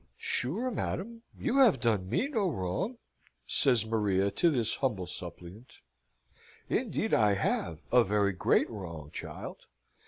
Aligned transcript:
"Sure, 0.17 0.71
madam, 0.71 1.21
you 1.37 1.57
have 1.59 1.79
done 1.79 2.09
me 2.09 2.27
no 2.27 2.49
wrong," 2.49 2.97
says 3.45 3.85
Maria 3.85 4.31
to 4.31 4.49
this 4.49 4.77
humble 4.77 5.05
suppliant. 5.05 5.81
"Indeed, 6.67 7.13
I 7.13 7.35
have, 7.35 7.83
a 7.91 8.03
very 8.03 8.33
great 8.33 8.67
wrong, 8.67 9.11
child! 9.11 9.67